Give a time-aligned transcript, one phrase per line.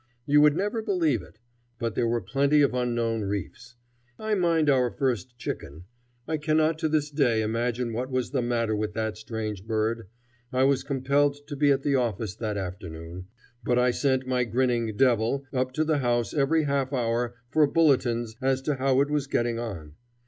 [0.25, 1.37] You would never believe it.
[1.77, 3.75] But there were plenty of unknown reefs.
[4.17, 5.83] I mind our first chicken.
[6.27, 10.07] I cannot to this day imagine what was the matter with that strange bird.
[10.51, 13.27] I was compelled to be at the office that afternoon,
[13.63, 18.35] but I sent my grinning "devil," up to the house every half hour for bulletins
[18.41, 19.93] as to how it was getting on.